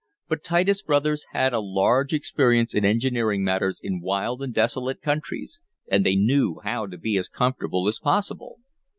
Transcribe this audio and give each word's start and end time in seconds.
But 0.27 0.43
Titus 0.43 0.81
Brothers 0.81 1.27
had 1.31 1.53
a 1.53 1.59
large 1.59 2.11
experience 2.11 2.73
in 2.73 2.83
engineering 2.83 3.43
matters 3.43 3.79
in 3.83 4.01
wild 4.01 4.41
and 4.41 4.51
desolate 4.51 4.99
countries, 4.99 5.61
and 5.91 6.03
they 6.03 6.15
knew 6.15 6.59
how 6.63 6.87
to 6.87 6.97
be 6.97 7.17
as 7.17 7.29
comfortable 7.29 7.87
as 7.87 7.99
possible. 7.99 8.57